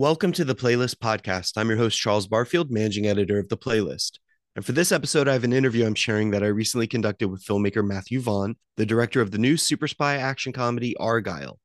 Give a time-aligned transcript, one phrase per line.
[0.00, 1.58] Welcome to the Playlist Podcast.
[1.58, 4.12] I'm your host, Charles Barfield, managing editor of The Playlist.
[4.56, 7.44] And for this episode, I have an interview I'm sharing that I recently conducted with
[7.44, 11.58] filmmaker Matthew Vaughn, the director of the new super spy action comedy Argylle.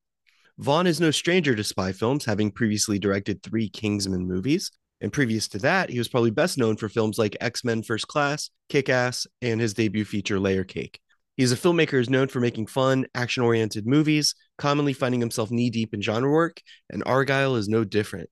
[0.58, 4.70] Vaughn is no stranger to spy films, having previously directed three Kingsman movies.
[5.00, 8.10] And previous to that, he was probably best known for films like X Men First
[8.10, 11.00] Class, Kick Ass, and his debut feature, Layer Cake.
[11.38, 15.70] He's a filmmaker who's known for making fun, action oriented movies, commonly finding himself knee
[15.70, 18.30] deep in genre work, and Argylle is no different.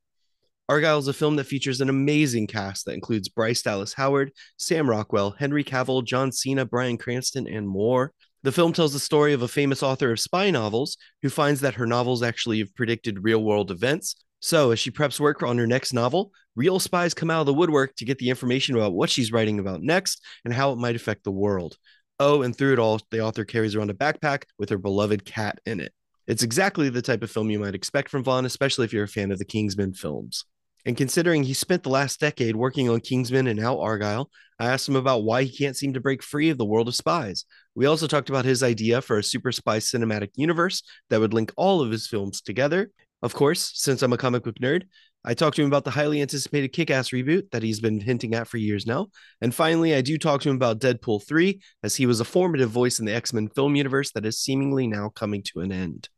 [0.70, 4.90] Argylle is a film that features an amazing cast that includes Bryce Dallas Howard, Sam
[4.90, 8.14] Rockwell, Henry Cavill, John Cena, Bryan Cranston, and more.
[8.44, 11.76] The film tells the story of a famous author of spy novels who finds that
[11.76, 14.16] her novels actually have predicted real world events.
[14.40, 17.54] So, as she preps work on her next novel, real spies come out of the
[17.54, 20.96] woodwork to get the information about what she's writing about next and how it might
[20.96, 21.78] affect the world.
[22.20, 25.60] Oh, and through it all, the author carries around a backpack with her beloved cat
[25.66, 25.94] in it.
[26.28, 29.10] It's exactly the type of film you might expect from Vaughn, especially if you're a
[29.10, 30.46] fan of the Kingsman films.
[30.86, 34.28] And considering he spent the last decade working on Kingsman and now Argylle,
[34.60, 36.96] I asked him about why he can't seem to break free of the world of
[36.96, 37.46] spies.
[37.76, 41.52] We also talked about his idea for a super spy cinematic universe that would link
[41.58, 42.92] all of his films together.
[43.22, 44.84] Of course, since I'm a comic book nerd,
[45.26, 48.36] I talked to him about the highly anticipated Kick Ass reboot that he's been hinting
[48.36, 49.08] at for years now.
[49.40, 52.70] And finally, I do talk to him about Deadpool 3, as he was a formative
[52.70, 56.10] voice in the X Men film universe that is seemingly now coming to an end.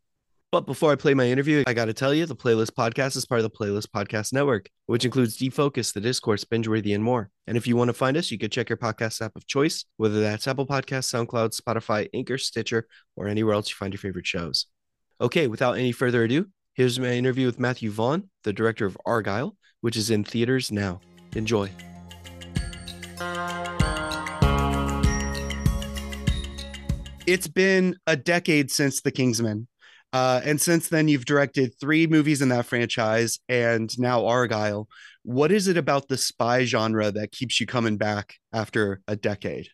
[0.51, 3.25] But before I play my interview, I got to tell you the Playlist Podcast is
[3.25, 7.29] part of the Playlist Podcast Network, which includes Defocus, The Discourse, Bingeworthy, and more.
[7.45, 9.85] And if you want to find us, you can check your podcast app of choice,
[9.97, 14.25] whether that's Apple Podcasts, SoundCloud, Spotify, Anchor, Stitcher, or anywhere else you find your favorite
[14.25, 14.67] shows.
[15.19, 19.55] Okay, without any further ado, Here's my interview with Matthew Vaughn, the director of Argylle,
[19.79, 20.99] which is in theaters now.
[21.33, 21.71] Enjoy.
[27.25, 29.69] It's been a decade since The Kingsman.
[30.11, 34.87] Uh, and since then, you've directed three movies in that franchise and now Argylle.
[35.23, 39.69] What is it about the spy genre that keeps you coming back after a decade?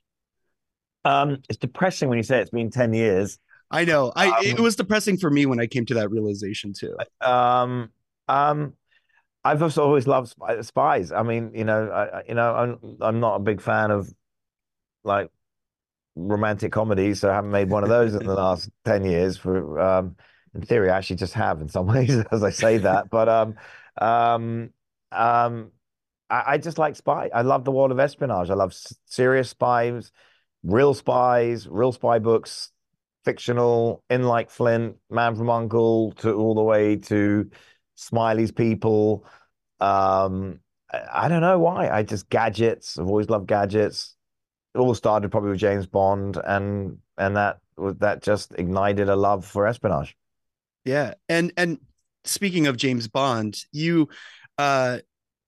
[1.04, 3.40] Um, it's depressing when you say it's been 10 years.
[3.72, 4.12] I know.
[4.16, 6.96] I um, it was depressing for me when I came to that realization too.
[7.22, 7.90] Um,
[8.28, 8.74] um,
[9.44, 11.12] I've also always loved spies.
[11.12, 14.14] I mean, you know, I, you know, I'm I'm not a big fan of
[15.04, 15.30] like
[16.16, 19.38] romantic comedies, so I haven't made one of those in the last ten years.
[19.38, 20.18] For um,
[20.54, 23.10] in theory, I actually just have in some ways, as I say that.
[23.10, 23.56] But um,
[24.00, 24.70] um,
[25.14, 25.72] um,
[26.30, 27.30] I, I just like spy.
[27.34, 28.50] I love the world of espionage.
[28.50, 30.12] I love serious spies,
[30.62, 32.72] real spies, real spy books
[33.24, 37.50] fictional, in like Flint, Man from Uncle, to all the way to
[37.96, 39.26] Smiley's People.
[39.80, 40.60] Um,
[40.92, 41.90] I, don't know why.
[41.90, 42.98] I just gadgets.
[42.98, 44.16] I've always loved gadgets.
[44.76, 49.46] It all started probably with James Bond, and and that that just ignited a love
[49.46, 50.16] for espionage.
[50.86, 51.80] Yeah, and and
[52.24, 54.10] speaking of James Bond, you
[54.58, 55.00] uh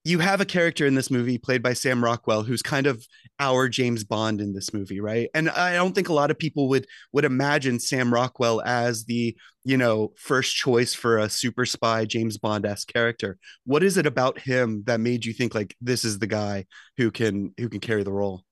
[0.05, 3.05] you have a character in this movie played by Sam Rockwell who's kind of
[3.39, 5.29] our James Bond in this movie, right?
[5.33, 9.35] And I don't think a lot of people would would imagine Sam Rockwell as the,
[9.63, 13.37] you know, first choice for a super spy James Bond-esque character.
[13.65, 16.65] What is it about him that made you think like this is the guy
[16.97, 18.43] who can who can carry the role?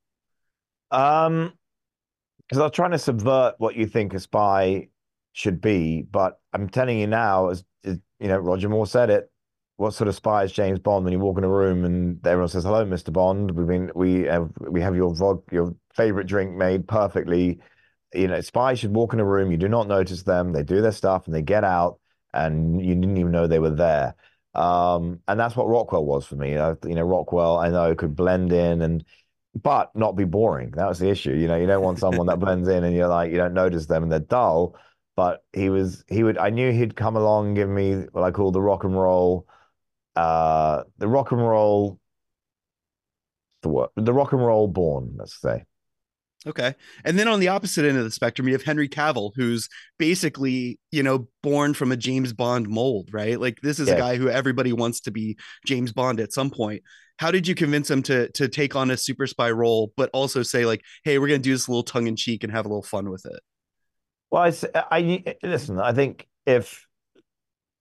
[0.89, 1.53] Um
[2.47, 4.89] because I was trying to subvert what you think a spy
[5.31, 9.31] should be, but I'm telling you now, as, as you know, Roger Moore said it,
[9.81, 12.50] what sort of spy is James Bond when you walk in a room and everyone
[12.50, 13.50] says hello, Mister Bond?
[13.50, 17.59] We've been we have we have your vod your favorite drink made perfectly.
[18.14, 19.52] You know, spies should walk in a room.
[19.52, 20.53] You do not notice them.
[20.53, 22.00] They do their stuff and they get out,
[22.31, 24.14] and you didn't even know they were there.
[24.53, 26.52] Um, and that's what Rockwell was for me.
[26.52, 29.03] You know, Rockwell I know could blend in and
[29.56, 30.72] but not be boring.
[30.72, 31.34] That was the issue.
[31.34, 33.88] You know, you don't want someone that blends in and you're like you don't notice
[33.88, 34.75] them and they're dull.
[35.16, 38.30] But he was he would I knew he'd come along and give me what I
[38.30, 39.48] call the rock and roll
[40.16, 41.99] uh, the rock and roll,
[43.62, 43.91] the what?
[43.95, 45.63] The rock and roll born, let's say.
[46.47, 46.74] Okay.
[47.06, 49.69] And then on the opposite end of the spectrum, you have Henry Cavill, who's
[50.00, 53.39] basically, you know, born from a James Bond mold, right?
[53.39, 53.95] Like this is yes.
[53.95, 55.38] a guy who everybody wants to be
[55.68, 56.81] James Bond at some point.
[57.18, 60.41] How did you convince him to to take on a super spy role, but also
[60.41, 62.69] say like, hey, we're gonna do this a little tongue in cheek and have a
[62.69, 63.39] little fun with it?
[64.31, 65.80] Well, I, I listen.
[65.80, 66.88] I think if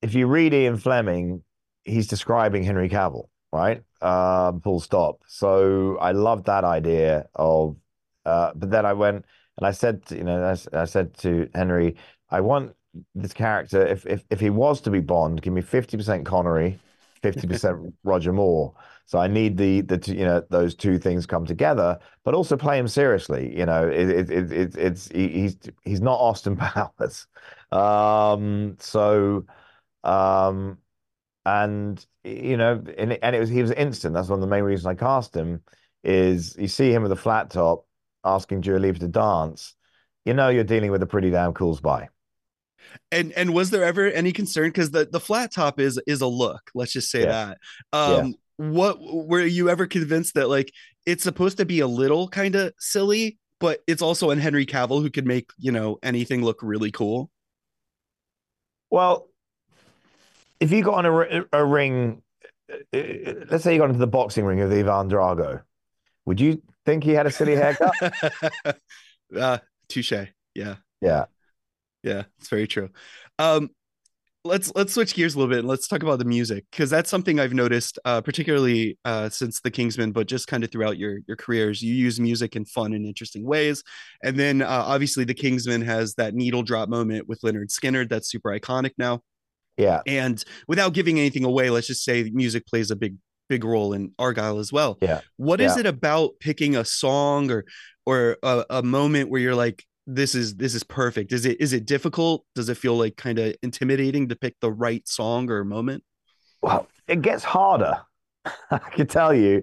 [0.02, 1.42] if you read Ian Fleming,
[1.84, 3.82] he's describing Henry Cavill, right?
[4.00, 5.22] Um, full stop.
[5.26, 7.76] So I loved that idea of,
[8.24, 9.24] uh, but then I went
[9.56, 11.96] and I said, to, you know, I, I, said to Henry,
[12.30, 12.74] I want
[13.14, 13.86] this character.
[13.86, 16.78] If if if he was to be Bond, give me fifty percent Connery,
[17.22, 18.74] fifty percent Roger Moore.
[19.06, 22.78] So I need the the you know those two things come together, but also play
[22.78, 23.56] him seriously.
[23.56, 27.26] You know, it, it, it, it's he's he's not Austin Powers.
[27.72, 29.44] Um, so
[30.04, 30.78] um,
[31.44, 34.14] and you know, and it, and it was he was instant.
[34.14, 35.62] That's one of the main reasons I cast him.
[36.02, 37.86] Is you see him with a flat top
[38.24, 39.74] asking Dua Lipa to dance,
[40.24, 42.08] you know you're dealing with a pretty damn cool spy.
[43.12, 46.26] And and was there ever any concern because the the flat top is is a
[46.26, 46.70] look.
[46.74, 47.26] Let's just say Yeah.
[47.26, 47.58] that.
[47.92, 48.68] Um, Yeah.
[48.70, 50.72] what were you ever convinced that like
[51.06, 55.02] it's supposed to be a little kind of silly, but it's also an Henry Cavill
[55.02, 57.30] who could make you know anything look really cool.
[58.90, 59.29] Well,
[60.60, 62.22] if you got on a, a ring,
[62.70, 65.62] uh, uh, let's say you got into the boxing ring of Ivan Drago,
[66.26, 67.94] would you think he had a silly haircut?
[69.36, 69.58] uh,
[69.88, 70.12] touche.
[70.54, 70.76] Yeah.
[71.00, 71.24] Yeah.
[72.02, 72.88] Yeah, it's very true.
[73.38, 73.70] Um,
[74.44, 77.10] let's let's switch gears a little bit and let's talk about the music because that's
[77.10, 81.18] something I've noticed, uh, particularly uh, since the Kingsman, but just kind of throughout your
[81.28, 81.82] your careers.
[81.82, 83.82] You use music in fun and interesting ways,
[84.22, 88.30] and then uh, obviously the Kingsman has that needle drop moment with Lynyrd Skynyrd that's
[88.30, 89.20] super iconic now.
[89.80, 90.00] Yeah.
[90.06, 93.16] And without giving anything away, let's just say music plays a big
[93.48, 94.96] big role in Argylle as well.
[95.02, 95.22] Yeah.
[95.36, 95.80] What is Yeah.
[95.80, 97.64] it about picking a song or
[98.06, 101.32] or a, a moment where you're like, this is this is perfect?
[101.32, 102.44] Is it is it difficult?
[102.54, 106.04] Does it feel like kind of intimidating to pick the right song or moment?
[106.62, 108.02] Well, it gets harder.
[108.70, 109.62] I can tell you,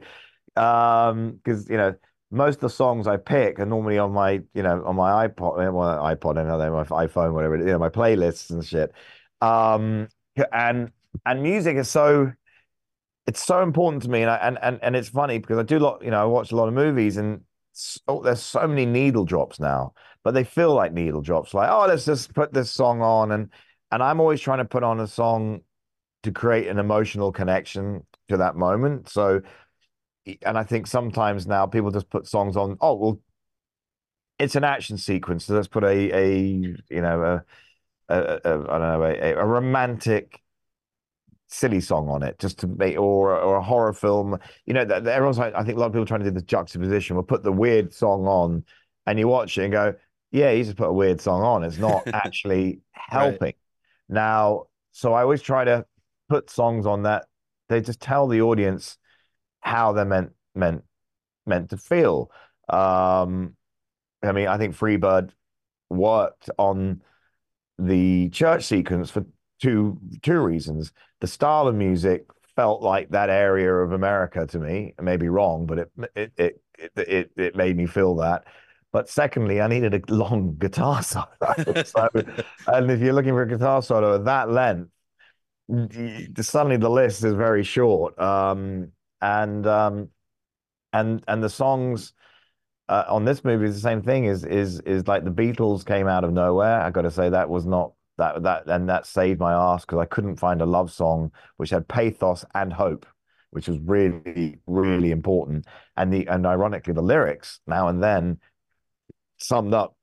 [0.55, 1.95] um, because you know
[2.29, 5.73] most of the songs I pick are normally on my, you know, on my iPod,
[5.73, 8.91] well, iPod, and my iPhone, whatever, you know, my playlists and shit.
[9.41, 10.07] Um,
[10.51, 10.91] and
[11.25, 12.31] and music is so,
[13.25, 15.77] it's so important to me, and I, and and and it's funny because I do
[15.77, 17.41] a lot, you know, I watch a lot of movies, and
[17.73, 19.93] so, there's so many needle drops now,
[20.23, 21.53] but they feel like needle drops.
[21.53, 23.49] Like, oh, let's just put this song on, and
[23.91, 25.61] and I'm always trying to put on a song
[26.23, 29.09] to create an emotional connection to that moment.
[29.09, 29.41] So,
[30.43, 32.77] and I think sometimes now people just put songs on.
[32.81, 33.19] Oh, well,
[34.39, 36.37] it's an action sequence, so let's put a a
[36.89, 37.43] you know a,
[38.09, 40.41] a, a I don't know a, a romantic
[41.49, 44.37] silly song on it just to make or or a horror film.
[44.65, 46.41] You know, that, everyone's like, I think a lot of people trying to do the
[46.41, 47.15] juxtaposition.
[47.15, 48.63] We'll put the weird song on,
[49.05, 49.95] and you watch it and go,
[50.31, 51.63] yeah, you just put a weird song on.
[51.63, 53.53] It's not actually helping.
[54.09, 55.85] Now, so I always try to
[56.29, 57.25] put songs on that
[57.69, 58.97] they just tell the audience
[59.59, 60.83] how they're meant meant
[61.45, 62.31] meant to feel.
[62.69, 63.55] Um,
[64.23, 65.31] I mean, I think Freebird
[65.89, 67.01] worked on
[67.79, 69.25] the church sequence for
[69.61, 70.91] two two reasons.
[71.19, 72.25] The style of music
[72.55, 74.93] felt like that area of America to me.
[74.97, 76.61] I may be wrong, but it it it
[76.95, 78.45] it it, made me feel that.
[78.91, 81.27] But secondly, I needed a long guitar solo.
[81.85, 82.09] So,
[82.67, 84.89] and if you're looking for a guitar solo at that length,
[86.41, 88.17] suddenly the list is very short.
[88.19, 88.91] Um,
[89.21, 90.09] and um,
[90.93, 92.13] and and the songs
[92.89, 94.25] uh, on this movie is the same thing.
[94.25, 96.81] Is is is like the Beatles came out of nowhere.
[96.81, 99.99] I got to say that was not that that and that saved my ass because
[99.99, 103.05] I couldn't find a love song which had pathos and hope,
[103.51, 105.65] which was really really important.
[105.95, 108.39] And the and ironically, the lyrics now and then
[109.37, 109.95] summed up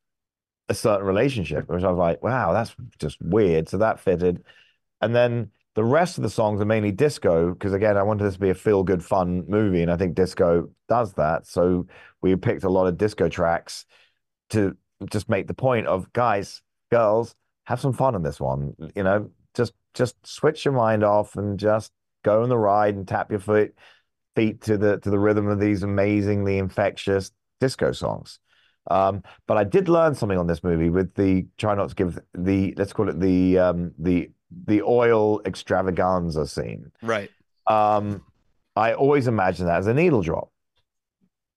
[0.69, 3.69] a certain relationship, which I was like, wow, that's just weird.
[3.69, 4.45] So that fitted.
[5.01, 8.35] And then the rest of the songs are mainly disco because again, I wanted this
[8.35, 11.47] to be a feel good, fun movie, and I think disco does that.
[11.47, 11.87] So
[12.23, 13.85] we picked a lot of disco tracks
[14.51, 14.77] to
[15.11, 17.35] just make the point of guys, girls,
[17.65, 18.75] have some fun in this one.
[18.95, 23.07] You know, just just switch your mind off and just go on the ride and
[23.07, 23.75] tap your foot
[24.37, 28.39] feet to the to the rhythm of these amazingly infectious disco songs.
[28.91, 32.19] Um, but I did learn something on this movie with the try not to give
[32.35, 34.31] the let's call it the um the
[34.67, 36.91] the oil extravaganza scene.
[37.03, 37.31] Right.
[37.67, 38.23] Um,
[38.77, 40.51] I always imagine that as a needle drop.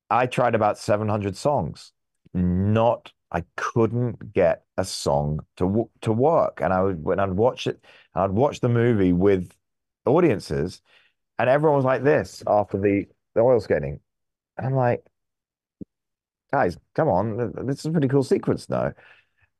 [0.09, 1.91] I tried about 700 songs.
[2.33, 6.61] Not, I couldn't get a song to to work.
[6.61, 9.51] And I would when I'd watch it, and I'd watch the movie with
[10.05, 10.81] audiences,
[11.39, 13.99] and everyone was like this after the the oil skating.
[14.57, 15.03] And I'm like,
[16.51, 18.93] guys, come on, this is a pretty cool sequence now.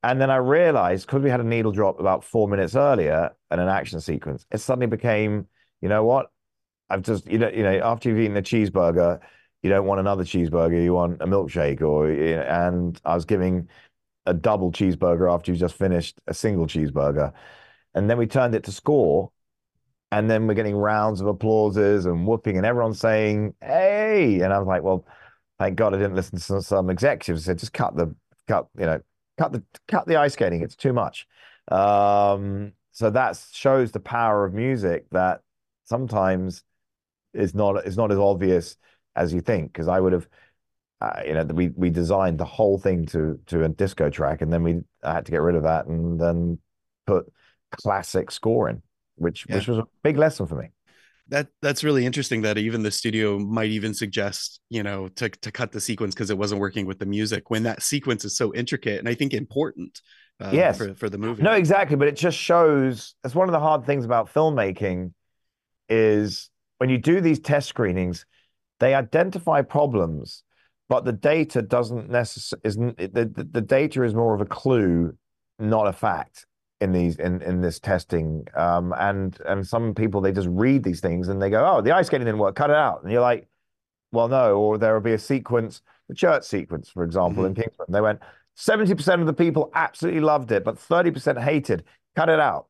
[0.08, 3.60] And then I realized because we had a needle drop about four minutes earlier and
[3.60, 5.48] an action sequence, it suddenly became,
[5.82, 6.32] you know what?
[6.90, 9.20] I've just, you know, you know, after you've eaten a cheeseburger,
[9.62, 13.26] you don't want another cheeseburger, you want a milkshake, or you know, and I was
[13.26, 13.68] giving
[14.26, 17.34] a double cheeseburger after you just finished a single cheeseburger.
[17.94, 19.34] And then we turned it to score,
[20.14, 24.58] and then we're getting rounds of applauses and whooping, and everyone's saying, Hey, and I
[24.58, 25.06] was like, Well,
[25.60, 28.16] thank God I didn't listen to some, some executives said, just cut the
[28.48, 29.02] cut, you know,
[29.38, 30.62] cut the cut the ice skating.
[30.62, 31.28] It's too much.
[31.70, 35.42] Um, so that shows the power of music that
[35.84, 36.64] sometimes
[37.34, 38.78] is not is not as obvious
[39.16, 39.72] as you think.
[39.72, 40.28] Because I would have,
[41.02, 44.52] uh, you know, we we designed the whole thing to to a disco track, and
[44.52, 46.60] then we I had to get rid of that and then
[47.06, 47.32] put
[47.72, 48.82] classic score in,
[49.16, 49.56] which Yeah.
[49.58, 50.70] which was a big lesson for me.
[51.30, 55.52] That that's really interesting that even the studio might even suggest you know to to
[55.52, 58.54] cut the sequence because it wasn't working with the music when that sequence is so
[58.54, 60.02] intricate and I think important.
[60.40, 60.78] Uh, yes.
[60.78, 61.42] for for the movie.
[61.42, 61.96] No, exactly.
[61.96, 63.16] But it just shows.
[63.24, 65.14] That's one of the hard things about filmmaking
[65.90, 68.24] is when you do these test screenings,
[68.80, 70.44] they identify problems,
[70.90, 75.18] but the data doesn't necessarily isn't the, the the data is more of a clue,
[75.58, 76.46] not a fact
[76.80, 78.48] in these in in this testing.
[78.56, 81.92] Um, and and some people they just read these things and they go, oh, the
[81.92, 83.48] ice skating didn't work, cut it out, and you're like,
[84.12, 84.58] well, no.
[84.58, 87.60] Or there will be a sequence, the church sequence, for example, mm-hmm.
[87.60, 87.88] in Kingsman.
[87.90, 88.20] They went,
[88.58, 91.84] 70% of the people absolutely loved it, but 30% hated.
[92.16, 92.68] Cut it out.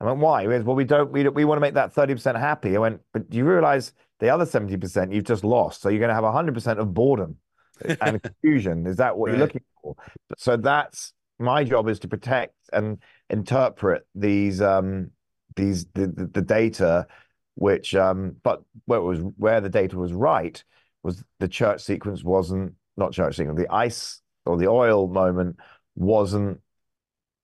[0.00, 0.42] I went, why?
[0.42, 2.76] He went, well, we don't, we, we want to make that 30% happy.
[2.76, 5.80] I went, but do you realize the other 70% you've just lost?
[5.82, 7.36] So you're going to have 100% of boredom
[8.00, 8.86] and confusion.
[8.86, 9.36] Is that what right.
[9.36, 9.96] you're looking for?
[10.36, 12.98] So that's my job is to protect and
[13.30, 15.10] interpret these, um,
[15.56, 17.06] these, the, the, data,
[17.54, 20.62] which, um, but where was, where the data was right
[21.02, 25.56] was the church sequence wasn't, not church sequence, the ice or the oil moment
[25.94, 26.60] wasn't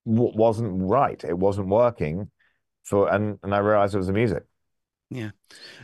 [0.05, 1.23] wasn't right.
[1.25, 2.31] It wasn't working
[2.83, 4.45] for and and I realized it was the music.
[5.11, 5.31] Yeah.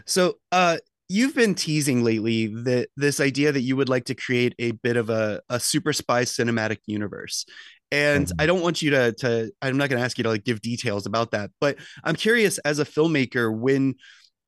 [0.06, 0.78] So uh
[1.08, 4.96] you've been teasing lately that this idea that you would like to create a bit
[4.96, 7.46] of a, a super spy cinematic universe.
[7.92, 8.40] And mm-hmm.
[8.40, 11.06] I don't want you to to I'm not gonna ask you to like give details
[11.06, 13.94] about that, but I'm curious as a filmmaker when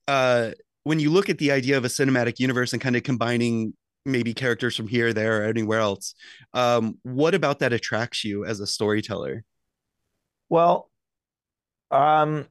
[0.09, 0.53] uh
[0.85, 4.35] when you look at the idea of a cinematic universe and kind of combining maybe
[4.35, 6.15] characters from here, there, or anywhere else.
[6.55, 9.45] Um, what about that attracts you as a storyteller?
[10.49, 10.91] Well,
[11.91, 12.47] um,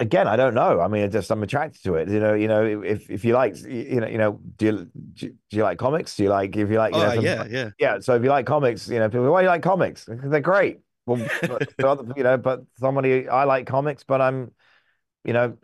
[0.00, 0.80] again, I don't know.
[0.80, 2.08] I mean, I just I'm attracted to it.
[2.08, 5.56] You know, you know, if if you like, you know, you know, do you do
[5.56, 6.16] you like comics?
[6.16, 8.00] Do you like if you like, you oh, know, yeah, yeah, yeah.
[8.00, 10.08] So if you like comics, you know, people, why do you like comics?
[10.08, 10.80] They're great.
[11.06, 11.24] Well,
[11.78, 14.52] but, you know, but somebody I like comics, but I'm,
[15.24, 15.56] you know,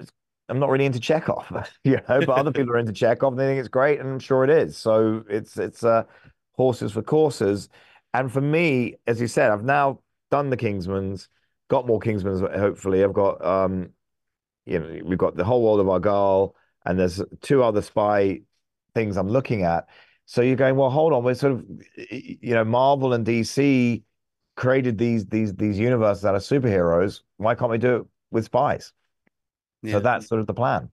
[0.48, 1.46] I'm not really into Chekhov,
[1.84, 4.18] you know, but other people are into Chekhov and they think it's great, and I'm
[4.18, 4.76] sure it is.
[4.76, 6.04] So it's it's uh,
[6.52, 7.68] horses for courses.
[8.14, 10.00] And for me, as you said, I've now
[10.30, 11.28] done the Kingsmans,
[11.68, 12.40] got more Kingsmans.
[12.58, 13.90] Hopefully, I've got um,
[14.66, 16.52] you know, we've got the whole world of Argylle,
[16.84, 18.40] and there's two other spy
[18.94, 19.86] things I'm looking at.
[20.26, 21.64] So you're going, well, hold on, we're sort of,
[22.10, 24.02] you know, Marvel and DC
[24.56, 27.20] created these these these universes that are superheroes.
[27.36, 28.92] Why can't we do it with spies?
[29.82, 29.92] Yeah.
[29.92, 30.90] So that's sort of the plan.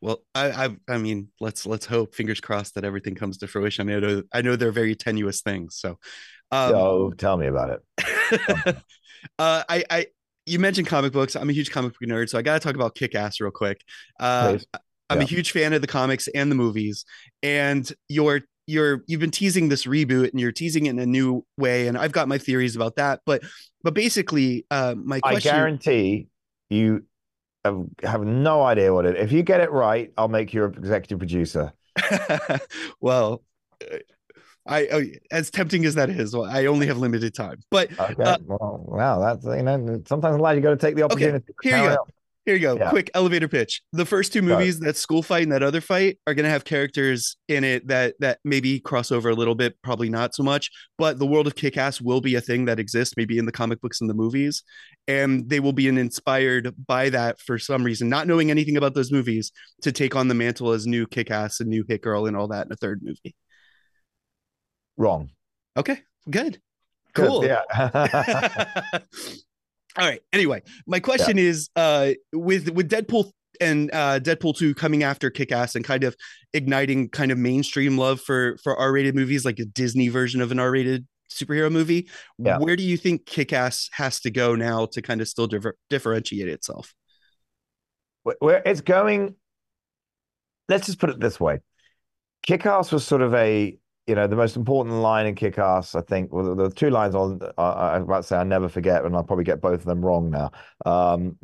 [0.00, 3.90] Well, I, I, I mean, let's let's hope, fingers crossed, that everything comes to fruition.
[3.90, 5.76] I know, I know they're very tenuous things.
[5.76, 5.98] So,
[6.52, 8.76] um, oh, tell me about it.
[9.38, 10.06] uh, I, I,
[10.46, 11.36] you mentioned comic books.
[11.36, 13.50] I'm a huge comic book nerd, so I got to talk about Kick Ass real
[13.50, 13.82] quick.
[14.18, 14.58] Uh,
[15.08, 15.24] I'm yeah.
[15.24, 17.04] a huge fan of the comics and the movies,
[17.42, 21.44] and you're you're you've been teasing this reboot and you're teasing it in a new
[21.58, 23.20] way, and I've got my theories about that.
[23.26, 23.42] But
[23.82, 26.28] but basically, uh, my question, I guarantee
[26.70, 27.04] you
[27.64, 29.16] have, have no idea what it.
[29.16, 31.72] If you get it right, I'll make you an executive producer.
[33.00, 33.42] well,
[34.68, 37.60] I, oh, as tempting as that is, well, I only have limited time.
[37.70, 40.96] But okay, uh, well, wow, that's you know sometimes in life you got to take
[40.96, 41.44] the opportunity.
[41.64, 42.06] Okay, here you go.
[42.46, 42.76] Here you go.
[42.76, 42.90] Yeah.
[42.90, 43.82] Quick elevator pitch.
[43.92, 46.64] The first two movies, that school fight and that other fight, are going to have
[46.64, 50.70] characters in it that that maybe cross over a little bit, probably not so much.
[50.96, 53.80] But the world of Kick-Ass will be a thing that exists, maybe in the comic
[53.80, 54.62] books and the movies,
[55.08, 59.10] and they will be inspired by that for some reason, not knowing anything about those
[59.10, 59.50] movies,
[59.82, 62.66] to take on the mantle as new Kick-Ass and new Hit Girl and all that
[62.66, 63.34] in a third movie.
[64.96, 65.30] Wrong.
[65.76, 66.00] Okay.
[66.28, 66.60] Good.
[67.14, 67.42] Cool.
[67.42, 68.82] Good, yeah.
[69.98, 70.20] All right.
[70.32, 71.44] Anyway, my question yeah.
[71.44, 76.16] is uh with with Deadpool and uh Deadpool 2 coming after Kick-Ass and kind of
[76.52, 80.58] igniting kind of mainstream love for for R-rated movies like a Disney version of an
[80.58, 82.58] R-rated superhero movie, yeah.
[82.58, 86.48] where do you think Kick-Ass has to go now to kind of still differ- differentiate
[86.48, 86.94] itself?
[88.40, 89.36] Where it's going
[90.68, 91.60] let's just put it this way.
[92.42, 96.00] Kick-Ass was sort of a you know, the most important line in Kick Ass, I
[96.00, 99.16] think, well, the two lines on, uh, I'm about to say I never forget, and
[99.16, 100.52] I'll probably get both of them wrong now,
[100.84, 101.36] um,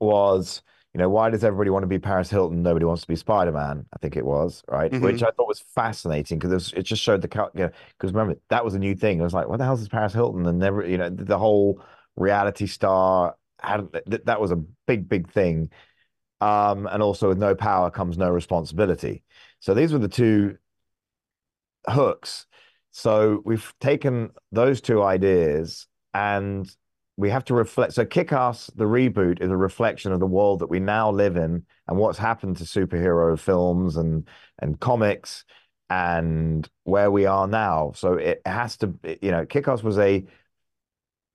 [0.00, 2.62] was, you know, why does everybody want to be Paris Hilton?
[2.62, 4.90] Nobody wants to be Spider Man, I think it was, right?
[4.90, 5.04] Mm-hmm.
[5.04, 8.40] Which I thought was fascinating because it, it, just showed the, you know, because remember,
[8.50, 9.20] that was a new thing.
[9.20, 10.46] It was like, what the hell is Paris Hilton?
[10.46, 11.80] And never, you know, the whole
[12.16, 13.88] reality star had
[14.24, 15.70] that was a big, big thing.
[16.40, 19.22] Um, and also with no power comes no responsibility.
[19.60, 20.58] So these were the two
[21.88, 22.46] hooks.
[22.90, 26.70] So we've taken those two ideas and
[27.16, 27.92] we have to reflect.
[27.92, 31.36] So Kick Ass, the reboot, is a reflection of the world that we now live
[31.36, 34.28] in and what's happened to superhero films and
[34.60, 35.44] and comics
[35.90, 37.92] and where we are now.
[37.94, 40.24] So it has to, you know, Kick Ass was a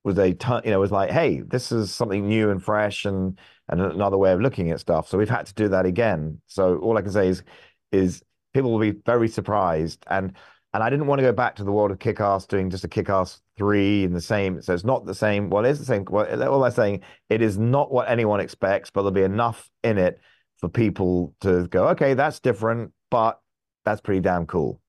[0.03, 3.38] was a ton, you know, was like, hey, this is something new and fresh and
[3.68, 5.08] and another way of looking at stuff.
[5.08, 6.41] So we've had to do that again.
[6.48, 7.44] So all I can say is
[7.91, 10.03] is people will be very surprised.
[10.08, 10.34] And
[10.74, 12.88] and I didn't want to go back to the world of Kick-Ass doing just a
[12.88, 14.62] Kick-Ass three in the same.
[14.62, 15.50] So it's not the same.
[15.50, 16.06] Well, it's the same.
[16.08, 19.98] Well, all I'm saying, it is not what anyone expects, but there'll be enough in
[19.98, 20.20] it
[20.58, 23.39] for people to go, okay, that's different, but
[23.84, 24.79] that's pretty damn cool.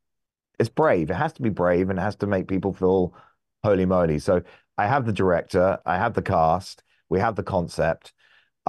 [0.58, 1.10] It's brave.
[1.10, 3.14] It has to be brave and it has to make people feel
[3.64, 4.18] holy moly.
[4.18, 4.42] So
[4.76, 8.12] I have the director, I have the cast, we have the concept.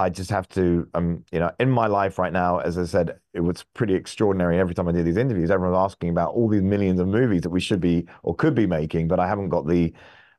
[0.01, 3.19] I just have to, um, you know, in my life right now, as I said,
[3.33, 4.59] it was pretty extraordinary.
[4.59, 7.49] Every time I do these interviews, everyone's asking about all these millions of movies that
[7.51, 9.93] we should be or could be making, but I haven't got the,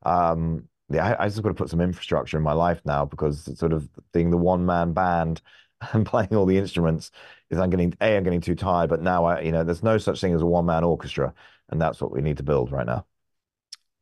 [0.05, 3.57] um, the, I, I just got to put some infrastructure in my life now because
[3.59, 5.41] sort of being the one man band
[5.93, 7.11] and playing all the instruments
[7.51, 8.91] is I'm getting a I'm getting too tired.
[8.91, 11.35] But now I, you know, there's no such thing as a one man orchestra,
[11.71, 13.07] and that's what we need to build right now.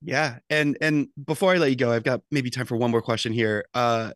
[0.02, 3.02] Yeah, and and before I let you go, I've got maybe time for one more
[3.02, 3.66] question here.
[3.74, 4.12] Uh,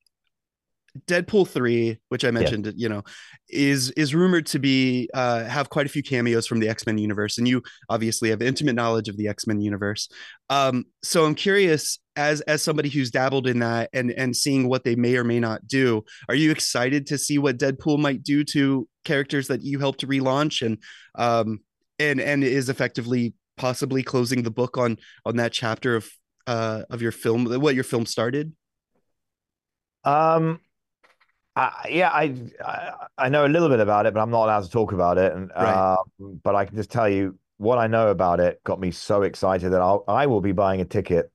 [1.06, 2.72] Deadpool three, which I mentioned, yeah.
[2.76, 3.02] you know,
[3.48, 6.98] is is rumored to be uh, have quite a few cameos from the X Men
[6.98, 10.08] universe, and you obviously have intimate knowledge of the X Men universe.
[10.50, 14.84] Um, so I'm curious, as as somebody who's dabbled in that and and seeing what
[14.84, 18.44] they may or may not do, are you excited to see what Deadpool might do
[18.44, 20.78] to characters that you helped to relaunch and
[21.16, 21.60] um
[21.98, 26.10] and and is effectively possibly closing the book on on that chapter of
[26.46, 28.52] uh of your film what your film started
[30.04, 30.58] um
[31.56, 32.34] I, yeah I,
[32.64, 35.18] I, I know a little bit about it but i'm not allowed to talk about
[35.18, 35.94] it and right.
[35.94, 35.96] uh,
[36.42, 39.70] but i can just tell you what i know about it got me so excited
[39.70, 41.30] that I'll, i will be buying a ticket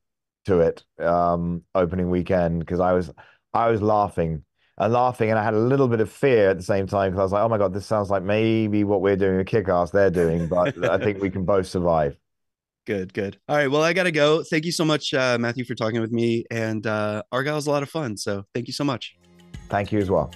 [0.45, 3.11] to it um opening weekend because i was
[3.53, 4.43] i was laughing
[4.79, 7.19] and laughing, and I had a little bit of fear at the same time because
[7.19, 9.91] I was like, "Oh my god, this sounds like maybe what we're doing with Kick-Ass
[9.91, 12.17] they're doing," but I think we can both survive.
[12.87, 13.37] Good, good.
[13.47, 14.41] All right, well, I gotta go.
[14.41, 17.83] Thank you so much, uh, Matthew, for talking with me, and uh, Argylle's a lot
[17.83, 18.17] of fun.
[18.17, 19.18] So, thank you so much.
[19.69, 20.31] Thank you as well.